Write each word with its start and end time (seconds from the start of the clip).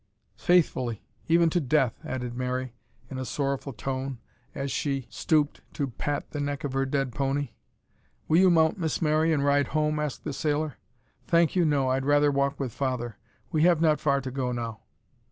"Faithfully 0.39 1.03
even 1.27 1.47
to 1.47 1.59
death," 1.59 1.99
added 2.03 2.33
Mary, 2.33 2.73
in 3.11 3.19
a 3.19 3.23
sorrowful 3.23 3.71
tone 3.71 4.17
as 4.55 4.71
she 4.71 5.05
stooped 5.11 5.61
to 5.73 5.89
pat 5.91 6.31
the 6.31 6.39
neck 6.39 6.63
of 6.63 6.73
her 6.73 6.87
dead 6.87 7.13
pony. 7.13 7.51
"Will 8.27 8.39
you 8.39 8.49
mount, 8.49 8.79
Miss 8.79 8.99
Mary, 8.99 9.31
and 9.31 9.45
ride 9.45 9.67
home?" 9.77 9.99
asked 9.99 10.23
the 10.23 10.33
sailor. 10.33 10.79
"Thank 11.27 11.55
you 11.55 11.65
no, 11.65 11.89
I'd 11.89 12.03
rather 12.05 12.31
walk 12.31 12.59
with 12.59 12.73
father. 12.73 13.19
We 13.51 13.61
have 13.65 13.79
not 13.79 13.99
far 13.99 14.21
to 14.21 14.31
go 14.31 14.51
now." 14.51 14.79